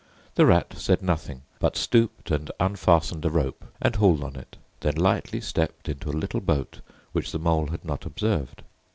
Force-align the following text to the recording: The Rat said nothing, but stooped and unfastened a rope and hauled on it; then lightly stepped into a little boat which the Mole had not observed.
The 0.33 0.47
Rat 0.47 0.73
said 0.77 1.03
nothing, 1.03 1.43
but 1.59 1.77
stooped 1.77 2.31
and 2.31 2.49
unfastened 2.59 3.23
a 3.23 3.29
rope 3.29 3.63
and 3.79 3.95
hauled 3.97 4.23
on 4.23 4.35
it; 4.35 4.57
then 4.79 4.95
lightly 4.95 5.39
stepped 5.39 5.87
into 5.87 6.09
a 6.09 6.11
little 6.21 6.41
boat 6.41 6.79
which 7.11 7.31
the 7.31 7.37
Mole 7.37 7.67
had 7.67 7.85
not 7.85 8.07
observed. 8.07 8.63